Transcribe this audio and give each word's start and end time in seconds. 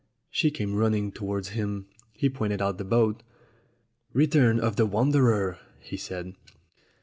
She 0.31 0.49
came 0.49 0.73
running 0.73 1.11
towards 1.11 1.49
him. 1.49 1.85
He 2.11 2.27
pointed 2.27 2.59
out 2.59 2.79
the 2.79 2.83
boat. 2.83 3.21
"Return 4.13 4.59
of 4.59 4.75
the 4.75 4.87
wanderer," 4.87 5.59
he 5.79 5.95
said. 5.95 6.33